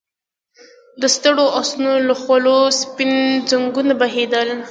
د 1.01 1.03
ستړو 1.15 1.45
آسونو 1.59 1.91
له 2.07 2.15
خولو 2.21 2.57
سپين 2.81 3.11
ځګونه 3.49 3.93
بهېدل. 4.01 4.49